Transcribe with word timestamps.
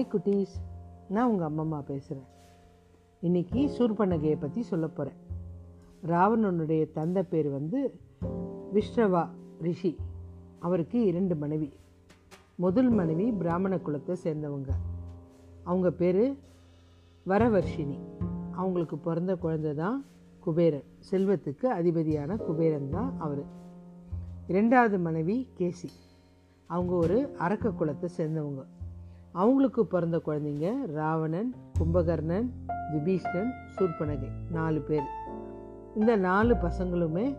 Hi 0.00 0.12
குட்டீஸ். 0.12 0.52
நான் 1.08 1.30
உங்கள் 1.30 1.48
அம்மம்மா 1.48 1.80
பேசுகிறேன் 1.80 2.24
இன்னைக்கு 3.20 3.70
சூர்பனகையை 3.78 4.36
பற்றி 4.40 4.62
சொல்ல 4.62 4.86
போகிறேன் 4.86 5.18
ராவணனுடைய 6.06 6.92
தந்தை 6.92 7.22
பேர் 7.22 7.48
வந்து 7.48 7.98
விஸ்ரவா 8.74 9.28
ரிஷி. 9.60 9.96
அவருக்கு 10.58 11.04
இரண்டு 11.04 11.36
மனைவி. 11.36 11.72
முதல் 12.54 12.88
மனைவி 12.88 13.32
பிராமண 13.32 13.76
குலத்தை 13.76 14.16
சேர்ந்தவங்க. 14.24 14.68
அவங்க 15.64 15.90
பேர் 15.90 16.36
வரவர்ஷினி. 17.26 17.98
அவங்களுக்கு 18.50 18.98
பிறந்த 18.98 19.36
குழந்தை 19.36 19.74
தான் 19.74 20.04
குபேரன். 20.40 20.84
செல்வத்துக்கு 21.10 21.66
அதிபதியான 21.66 22.36
குபேரன் 22.36 22.90
தான் 22.90 23.18
அவர். 23.18 23.44
இரண்டாவது 24.46 24.98
மனைவி 24.98 25.48
கேசி. 25.58 25.90
அவங்க 26.66 26.92
ஒரு 26.94 27.36
அரக்க 27.38 27.68
குலத்தை 27.68 28.08
சேர்ந்தவங்க. 28.16 28.64
அவங்களுக்கு 29.32 29.86
பிறந்த 29.86 30.20
குழந்தைங்க 30.26 30.72
ராவணன் 30.86 31.54
கும்பகர்ணன் 31.78 32.50
விபீஷ்ணன் 32.92 33.50
சூர்பனகை 33.78 34.28
நாலு 34.50 34.80
பேர். 34.80 35.02
இந்த 35.94 36.16
நாலு 36.16 36.54
பசங்களுமே 36.54 37.36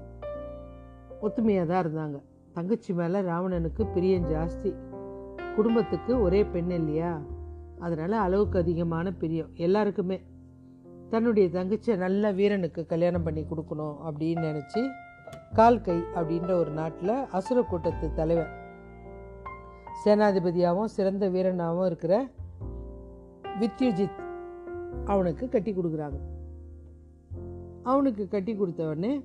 ஒத்துமையாக 1.22 1.66
தான் 1.66 1.84
இருந்தாங்க. 1.86 2.20
தங்கச்சி 2.54 2.94
மேலே 2.94 3.20
ராவணனுக்கு 3.20 3.94
பிரியம் 3.94 4.23
ஜாஸ்தி. 4.23 4.76
குடும்பத்துக்கு 5.55 6.22
ஒரே 6.22 6.45
பெண் 6.45 6.70
இல்லையா? 6.70 7.22
அதனால் 7.80 8.12
அளவுக்கு 8.12 8.59
அதிகமான 8.59 9.12
பிரியம் 9.12 9.50
எல்லாருக்குமே. 9.53 10.22
தன்னுடைய 11.09 11.50
தங்கச்சியை 11.50 11.98
நல்ல 11.98 12.31
வீரனுக்கு 12.31 12.86
கல்யாணம் 12.86 13.23
பண்ணி 13.23 13.42
கொடுக்கணும் 13.42 13.95
அப்படின்னு 14.05 14.44
நினச்சி 14.50 14.81
கால்கை 15.53 16.03
அப்படின்ற 16.16 16.52
ஒரு 16.52 16.72
நாட்டில் 16.72 17.28
அசுர 17.31 17.62
கூட்டத்து 17.62 18.14
தலைவன் 18.14 18.60
சேனாதிபதியாகவும் 20.05 20.94
சிறந்த 20.97 21.30
வீரனாகவும் 21.30 21.85
இருக்கிற 21.85 22.27
வித்யுஜித் 23.59 24.19
அவனுக்கு 25.05 25.49
கட்டி 25.49 25.71
கொடுக்குறாங்க. 25.71 26.19
அவனுக்கு 27.83 28.27
கட்டி 28.27 28.55
கொடுத்த 28.55 28.85
உடனே 28.85 29.23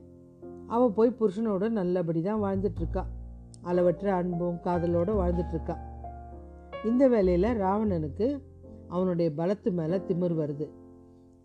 அவன் 0.66 0.94
போய் 0.94 1.16
புருஷனோட 1.20 1.68
நல்லபடி 1.68 2.22
தான் 2.22 2.42
வாழ்ந்துட்டுருக்கா 2.42 3.05
அளவற்ற 3.62 4.14
அன்பும் 4.14 4.58
காதலோடு 4.64 5.12
வாழ்ந்துட்டுருக்கா 5.22 5.77
இந்த 6.84 7.08
வேலையில் 7.08 7.61
ராவணனுக்கு 7.61 8.42
அவனுடைய 8.88 9.30
பலத்து 9.36 9.70
மேலே 9.70 9.96
திமிர் 9.96 10.38
வருது. 10.42 10.68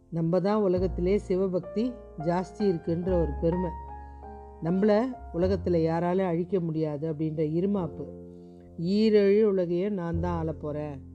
நம்ம 0.10 0.40
தான் 0.40 0.62
உலகத்திலே 0.62 1.18
சிவபக்தி 1.18 1.94
ஜாஸ்தி 2.20 2.60
இருக்குன்ற 2.60 3.22
ஒரு 3.22 3.32
பெருமை. 3.42 3.70
நம்மளை 4.64 5.14
உலகத்தில் 5.34 5.82
யாராலும் 5.82 6.26
அழிக்க 6.26 6.60
முடியாது 6.60 7.14
அப்படின்ற 7.14 7.44
இருமாப்பு 7.60 8.06
ஈரழி 8.84 9.44
உலகையே 9.44 9.90
நான் 9.90 10.20
தான் 10.20 10.38
ஆள 10.38 10.54
போகிறேன் 10.54 11.10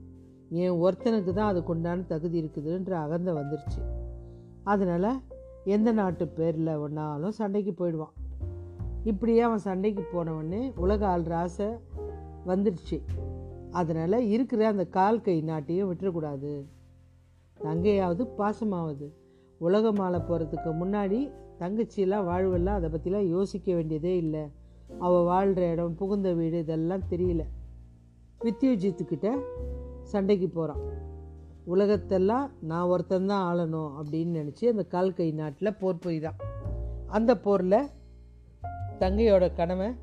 என் 0.49 0.71
ஒருத்தனுக்கு 0.71 1.33
தான் 1.33 1.47
அதுக்கு 1.47 1.73
உண்டான 1.73 2.01
தகுதி 2.01 2.41
இருக்குதுன்ற 2.41 2.89
அகந்த 2.89 3.33
வந்துருச்சு. 3.33 3.81
அதனால் 4.63 5.21
எந்த 5.63 5.91
நாட்டு 5.91 6.27
பேரில் 6.27 6.77
ஒன்றாலும் 6.77 7.29
சண்டைக்கு 7.29 7.73
போயிடுவான். 7.73 8.13
இப்படியே 9.03 9.39
அவன் 9.39 9.57
சண்டைக்கு 9.57 10.07
போனவொடனே 10.13 10.73
உலக 10.75 11.07
ஆள் 11.07 11.31
ஆசை 11.31 11.65
வந்துடுச்சு 12.45 13.01
அதனால் 13.71 14.19
இருக்கிற 14.19 14.67
அந்த 14.67 14.85
கால் 14.85 15.21
கை 15.21 15.41
நாட்டையும் 15.41 15.93
விட்டுறக்கூடாது. 15.93 16.65
தங்கையாவது 17.63 18.27
பாசமாவது. 18.37 19.13
உலகமால 19.61 20.21
போகிறதுக்கு 20.27 20.71
முன்னாடி 20.81 21.31
தங்கச்சியெல்லாம் 21.59 22.27
வாழ்வெல்லாம் 22.27 22.79
அதை 22.79 22.89
பற்றிலாம் 22.89 23.27
யோசிக்க 23.27 23.73
வேண்டியதே 23.73 24.17
இல்லை. 24.17 24.51
அவள் 24.99 25.23
வாழ்கிற 25.23 25.69
இடம் 25.69 25.95
புகுந்த 25.95 26.33
வீடு 26.33 26.57
இதெல்லாம் 26.57 27.03
தெரியல. 27.09 27.43
வித்யுஜித்துக்கிட்ட 28.41 29.37
சண்டைக்கு 30.03 30.49
போகிறான் 30.49 31.05
உலகத்தெல்லாம் 31.67 32.49
நான் 32.61 32.87
ஒருத்தந்தான் 32.87 33.49
ஆளணும் 33.49 33.91
அப்படின்னு 34.01 34.37
நினச்சி 34.39 34.65
அந்த 34.65 34.83
கால் 34.83 35.13
கை 35.13 35.31
நாட்டில் 35.31 35.75
போர் 35.75 35.99
புரிதான் 35.99 36.35
அந்த 37.07 37.39
போரில் 37.39 37.87
தங்கையோட 38.99 39.53
கணவன் 39.53 39.97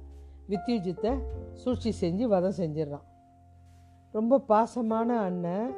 வித்யுஜித்தை 0.48 1.18
சூழ்ச்சி 1.52 1.94
செஞ்சு 2.00 2.22
வதம் 2.22 2.54
செஞ்சிடறான். 2.58 3.04
ரொம்ப 4.12 4.44
பாசமான 4.48 5.18
அண்ணன். 5.18 5.74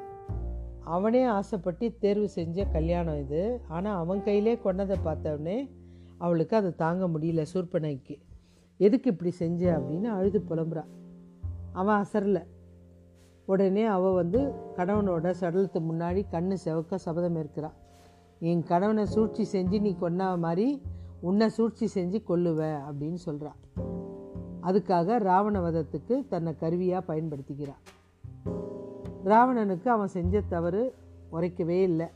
அவனே 0.81 1.25
ஆசைப்பட்டு 1.25 1.97
தேர்வு 1.99 2.29
செஞ்ச 2.29 2.65
கல்யாணம் 2.65 3.19
இது. 3.19 3.61
ஆனால் 3.69 3.97
அவன் 3.97 4.23
கையிலே 4.23 4.59
கொண்டதை 4.59 4.97
பார்த்தவொடனே 5.05 5.71
அவளுக்கு 6.19 6.57
அதை 6.57 6.75
தாங்க 6.75 7.09
முடியல 7.09 7.47
சூர்பனைக்கு. 7.55 8.19
எதுக்கு 8.77 9.11
இப்படி 9.11 9.31
செஞ்ச 9.31 9.79
அப்படின்னு 9.79 10.05
அழுது 10.05 10.45
புலம்புறா. 10.49 10.85
அவன் 11.73 12.05
அசரல. 12.05 12.45
உடனே 13.45 13.85
அவள் 13.85 14.15
வந்து 14.15 14.41
கணவனோட 14.77 15.35
சடலத்து 15.41 15.81
முன்னாடி 15.91 16.23
கண்ணு 16.31 16.57
செவக்க 16.65 16.95
சபதம் 16.95 17.37
இருக்கிறான் 17.37 17.73
என் 18.41 18.63
கணவனை 18.63 19.05
சூழ்ச்சி 19.07 19.45
செஞ்சு 19.53 19.81
நீ 19.81 19.97
கொன்ன 20.01 20.39
மாதிரி 20.39 20.83
உன்னை 21.21 21.49
சூழ்ச்சி 21.49 21.87
செஞ்சு 21.95 22.23
கொல்லுவ 22.29 22.79
அப்படின்னு 22.89 23.19
சொல்கிறான் 23.27 23.57
அதுக்காக 24.63 25.19
ராவண 25.19 25.61
வதத்துக்கு 25.61 26.29
தன்னை 26.29 26.57
கருவியாக 26.57 27.15
பயன்படுத்திக்கிறான் 27.15 27.83
ராவணனுக்கு 29.25 29.89
அவன் 29.89 30.09
செஞ்ச 30.09 30.41
தவறு 30.41 30.95
உரைக்கவே 31.33 31.83
இல்லை. 31.83 32.07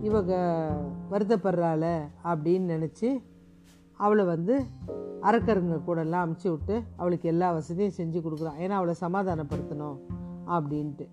இவங்க 0.00 0.32
வருத்தப்படுறாள 1.10 1.84
அப்படின்னு 2.24 2.70
நினச்சி 2.74 3.08
அவளை 4.00 4.24
வந்து 4.24 4.54
அரக்கருங்க 5.22 5.76
கூடலாம் 5.86 6.24
அமுச்சு 6.24 6.48
விட்டு 6.50 6.82
அவளுக்கு 6.96 7.28
எல்லா 7.28 7.48
வசதியும் 7.52 7.96
செஞ்சு 7.96 8.18
கொடுக்குறான் 8.24 8.60
ஏன்னா 8.62 8.76
அவளை 8.80 8.94
சமாதானப்படுத்தணும் 9.00 9.96
அப்படின்ட்டு. 10.46 11.06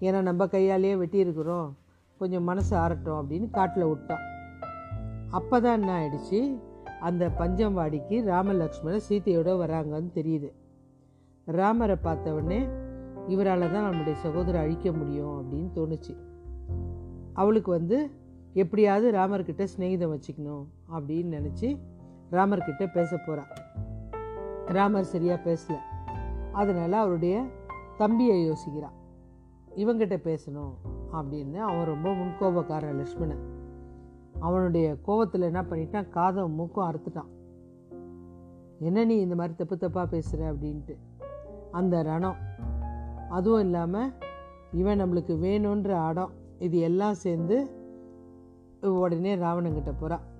ஏன்னா 0.00 0.20
நம்ம 0.22 0.46
கையாலேயே 0.46 0.94
வெட்டியிருக்கிறோம். 0.94 1.68
கொஞ்சம் 2.18 2.44
மனசு 2.44 2.72
ஆறட்டும் 2.76 3.18
அப்படின்னு 3.20 3.50
காட்டில் 3.50 3.84
விட்டான். 3.84 4.24
அப்போ 5.30 5.60
தான் 5.60 5.76
என்ன 5.78 5.92
ஆயிடுச்சு? 5.98 6.40
அந்த 7.00 7.28
பஞ்சம்வாடிக்கு 7.38 8.18
ராமலக்ஷ்மண 8.32 8.96
சீத்தையோட 9.08 9.50
வராங்கன்னு 9.62 10.10
தெரியுது. 10.14 10.50
ராமரை 11.44 11.96
பார்த்தவொடனே 12.04 12.60
இவரால் 13.28 13.72
தான் 13.72 13.88
நம்முடைய 13.88 14.18
சகோதரர் 14.18 14.62
அழிக்க 14.62 14.92
முடியும் 14.92 15.34
அப்படின்னு 15.40 15.70
தோணுச்சு. 15.78 16.14
அவளுக்கு 17.32 17.70
வந்து 17.70 17.98
எப்படியாவது 18.52 19.06
ராமர்கிட்ட 19.18 19.64
சிநேகிதம் 19.76 20.12
வச்சுக்கணும் 20.14 20.64
அப்படின்னு 20.94 21.32
நினச்சி 21.38 21.68
ராமர்கிட்ட 22.30 22.92
பேச 22.92 23.16
போகிறார் 23.16 23.58
ராமர் 24.66 25.04
சரியாக 25.04 25.50
பேசல. 25.50 25.74
அதனால் 26.52 26.92
அவருடைய 26.92 27.46
தம்பியை 27.96 28.50
யோசிக்கிறான் 28.50 28.96
இவங்கிட்ட 29.76 30.16
பேசணும் 30.16 30.72
அப்படின்னு 31.12 31.54
அவன் 31.54 31.84
ரொம்ப 31.84 32.14
முன்கோபக்காரன் 32.14 32.96
லக்ஷ்மணன் 32.96 33.54
அவனுடைய 34.40 34.96
கோபத்தில் 35.02 35.40
என்ன 35.40 35.62
பண்ணிட்டான்? 35.62 36.08
காதம் 36.08 36.52
மூக்கும் 36.52 36.90
அறுத்துட்டான். 36.90 37.28
என்ன 38.78 39.04
நீ 39.04 39.16
இந்த 39.16 39.34
மாதிரி 39.34 39.54
தப்பு 39.56 39.76
தப்பாக 39.76 40.06
பேசுகிற 40.06 40.52
அப்படின்ட்டு. 40.52 40.96
அந்த 41.70 42.02
ரணம். 42.02 42.36
அதுவும் 43.28 43.60
இல்லாமல் 43.60 44.12
இவன் 44.72 45.00
நம்மளுக்கு 45.00 45.32
வேணுன்ற 45.44 45.88
அடம் 45.88 46.30
இது 46.58 46.78
எல்லாம் 46.78 47.14
சேர்ந்து 47.14 47.70
உடனே 48.80 49.36
ராவணங்கிட்ட 49.36 49.92
போகிறான் 50.00 50.34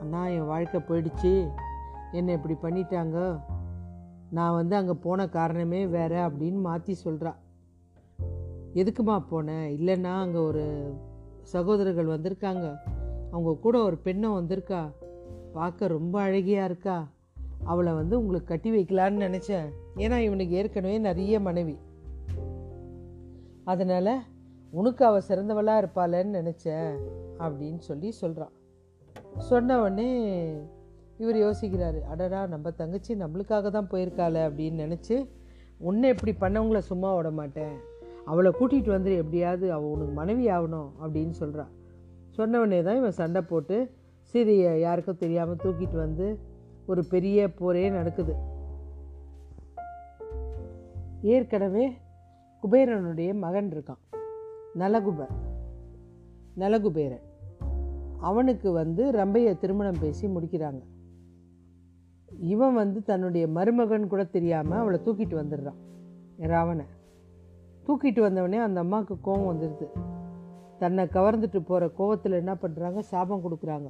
அண்ணா 0.00 0.26
என் 0.26 0.46
வாழ்க்கை 0.46 0.80
போயிடுச்சு. 0.80 1.50
என்னை 2.12 2.34
இப்படி 2.34 2.56
பண்ணிட்டாங்க. 2.62 3.40
நான் 4.30 4.54
வந்து 4.54 4.76
அங்கே 4.76 4.92
போன 4.92 5.28
காரணமே 5.28 5.86
வேற 5.86 6.28
அப்படின்னு 6.28 6.60
மாற்றி 6.60 6.96
சொல்கிறா 7.04 7.34
எதுக்குமா 8.74 9.22
போனேன் 9.30 9.68
இல்லைன்னா 9.78 10.12
அங்கே 10.20 10.38
ஒரு 10.38 10.64
சகோதரர்கள் 11.42 12.06
வந்திருக்காங்க. 12.06 12.66
அவங்க 13.30 13.56
கூட 13.60 13.82
ஒரு 13.82 13.96
பெண்ணை 13.96 14.30
வந்திருக்கா. 14.30 14.92
பார்க்க 15.52 15.86
ரொம்ப 15.86 16.20
அழகியாக 16.20 16.64
இருக்கா. 16.64 17.08
அவளை 17.64 17.92
வந்து 17.92 18.18
உங்களுக்கு 18.18 18.46
கட்டி 18.46 18.70
வைக்கலான்னு 18.70 19.24
நினச்சேன். 19.26 19.68
ஏன்னா 19.96 20.18
இவனுக்கு 20.18 20.54
ஏற்கனவே 20.54 20.98
நிறைய 20.98 21.40
மனைவி. 21.40 21.78
அதனால் 23.64 24.22
உனக்கு 24.70 25.04
அவள் 25.04 25.28
சிறந்தவளாக 25.28 25.82
இருப்பாளன்னு 25.82 26.38
நினச்சேன் 26.40 26.92
அப்படின்னு 27.38 27.78
சொல்லி 27.78 28.10
சொல்கிறான் 28.10 28.56
சொன்ன 29.38 29.80
உடனே 29.80 30.08
இவர் 31.18 31.36
யோசிக்கிறாரு 31.36 32.00
அடடா 32.00 32.46
நம்ம 32.46 32.70
தங்கச்சி 32.70 33.14
நம்மளுக்காக 33.14 33.70
தான் 33.70 33.88
போயிருக்காள 33.90 34.36
அப்படின்னு 34.48 34.82
நினச்சி 34.84 35.28
உன்னை 35.78 36.08
இப்படி 36.08 36.32
பண்ணவங்கள 36.40 36.78
சும்மா 36.78 37.14
விட 37.14 37.30
மாட்டேன். 37.30 37.74
அவளை 38.24 38.50
கூட்டிகிட்டு 38.58 38.90
வந்துரு 38.94 39.16
எப்படியாவது 39.16 39.72
அவள் 39.72 39.90
உனக்கு 39.90 40.12
மனைவி 40.12 40.48
ஆகணும் 40.48 40.88
அப்படின்னு 41.02 41.34
சொல்கிறா 41.40 41.66
சொன்னவொடனே 42.36 42.82
தான் 42.82 42.96
இவன் 42.96 43.18
சண்டை 43.20 43.42
போட்டு 43.42 43.94
சீதையை 44.20 44.80
யாருக்கும் 44.80 45.16
தெரியாமல் 45.16 45.62
தூக்கிட்டு 45.64 45.96
வந்து 45.96 46.38
ஒரு 46.86 47.04
பெரிய 47.04 47.52
போரே 47.52 47.90
நடக்குது. 47.90 48.34
ஏற்கனவே 51.22 51.92
குபேரனுடைய 52.62 53.34
மகன் 53.34 53.70
இருக்கான். 53.74 54.02
நலகுபர் 54.74 55.34
நலகுபேரன். 56.56 57.26
அவனுக்கு 58.20 58.72
வந்து 58.72 59.12
ரம்பையை 59.12 59.58
திருமணம் 59.58 60.00
பேசி 60.00 60.26
முடிக்கிறாங்க. 60.26 60.80
இவன் 62.42 62.74
வந்து 62.74 63.02
தன்னுடைய 63.02 63.48
மருமகன் 63.48 64.06
கூட 64.06 64.24
தெரியாமல் 64.24 64.78
அவளை 64.78 65.00
தூக்கிட்டு 65.04 65.36
வந்துடுறான். 65.42 65.78
ராவனை 66.38 66.84
தூக்கிட்டு 67.86 68.20
வந்தவனே 68.20 68.56
அந்த 68.56 68.80
அம்மாவுக்கு 68.80 69.14
கோவம் 69.24 69.50
வந்துடுது. 69.52 69.86
தன்னை 70.78 71.04
கவர்ந்துட்டு 71.04 71.60
போகிற 71.60 71.90
கோவத்தில் 71.98 72.32
என்ன 72.32 72.54
பண்ணுறாங்க 72.54 72.98
சாபம் 72.98 73.44
கொடுக்குறாங்க. 73.44 73.88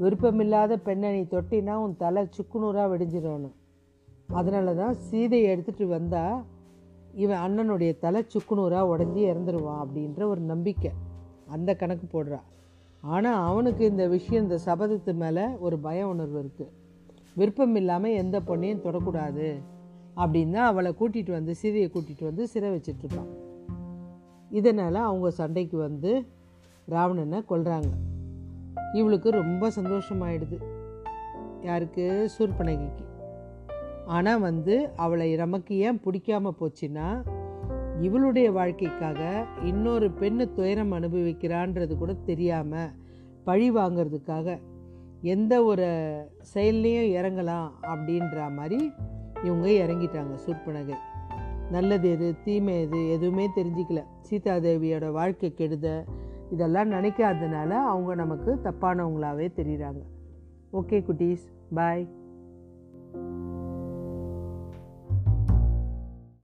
விருப்பமில்லாத 0.00 0.76
பெண்ணை 0.76 1.12
நீ 1.12 1.26
தொட்டினா 1.30 1.74
உன் 1.74 1.96
தலை 1.96 2.28
சுக்குநூறாக 2.36 2.96
வெடிஞ்சிடணும் 2.96 3.56
அதனால 4.26 4.74
தான் 4.74 4.94
சீதையை 4.94 5.56
எடுத்துகிட்டு 5.56 5.86
வந்தால் 5.86 6.44
இவன் 7.12 7.38
அண்ணனுடைய 7.38 7.98
தலை 7.98 8.26
சுக்குநூறாக 8.34 8.90
உடஞ்சி 8.96 9.22
இறந்துருவான் 9.32 9.82
அப்படின்ற 9.84 10.26
ஒரு 10.26 10.40
நம்பிக்கை. 10.40 10.90
அந்த 11.46 11.74
கணக்கு 11.74 12.06
போடுறா. 12.06 12.40
ஆனால் 13.00 13.46
அவனுக்கு 13.46 13.84
இந்த 13.84 14.06
விஷயம் 14.06 14.42
இந்த 14.42 14.58
சபதத்து 14.66 15.14
மேலே 15.14 15.42
ஒரு 15.60 15.78
பய 15.78 16.08
உணர்வு 16.08 16.42
இருக்குது 16.42 16.72
விருப்பம் 17.34 17.74
இல்லாமல் 17.74 18.10
எந்த 18.10 18.40
பொண்ணையும் 18.40 18.84
தொடக்கூடாது 18.84 19.62
அப்படின்னு 20.16 20.50
தான் 20.50 20.66
அவளை 20.66 20.94
கூட்டிகிட்டு 21.00 21.30
வந்து 21.30 21.54
சிறியை 21.62 21.90
கூட்டிகிட்டு 21.90 22.24
வந்து 22.24 22.48
சிறை 22.48 22.70
வச்சிட்ருக்கான் 22.70 23.30
இதனால் 24.50 24.94
அவங்க 24.94 25.30
சண்டைக்கு 25.30 25.76
வந்து 25.76 26.26
ராவணனை 26.88 27.44
கொல்கிறாங்க 27.48 27.92
இவளுக்கு 28.92 29.30
ரொம்ப 29.30 29.70
சந்தோஷமாயிடுது. 29.76 30.58
யாருக்கு? 31.62 32.30
சூர்பனகிக்கு. 32.38 33.04
ஆனால் 34.06 34.40
வந்து 34.40 34.90
அவளை 34.96 35.36
நமக்கு 35.36 35.76
ஏன் 35.76 36.00
பிடிக்காம 36.04 36.50
போச்சுன்னா 36.60 37.22
இவளுடைய 38.00 38.52
வாழ்க்கைக்காக 38.52 39.46
இன்னொரு 39.64 40.08
பெண்ணு 40.08 40.52
துயரம் 40.52 40.92
அனுபவிக்கிறான்றது 40.92 41.96
கூட 41.96 42.14
தெரியாமல் 42.14 42.90
பழி 43.44 43.70
வாங்கிறதுக்காக 43.70 44.58
எந்த 45.20 45.64
ஒரு 45.64 45.88
செயல்லையும் 46.40 47.24
இறங்கலாம் 47.24 47.70
அப்படின்ற 47.82 48.52
மாதிரி 48.52 48.90
இவங்க 49.44 49.68
இறங்கிட்டாங்க 49.68 50.38
சூர்பனகை 50.46 50.94
நல்லது 51.70 52.10
எது 52.10 52.34
தீமை 52.44 52.80
எது 52.80 53.10
எதுவுமே 53.10 53.48
தெரிஞ்சிக்கல. 53.56 54.04
சீதாதேவியோட 54.30 55.10
வாழ்க்கை 55.12 55.54
கெடுத 55.56 56.04
இதெல்லாம் 56.50 56.90
நினைக்காதனால 56.90 57.68
அவங்க 57.68 58.14
நமக்கு 58.14 58.60
தப்பானவங்களாவே 58.64 59.48
தெரியுறாங்க. 59.56 60.02
ஓகே 60.72 61.04
குட்டீஸ் 61.08 61.46
பாய். 61.74 62.08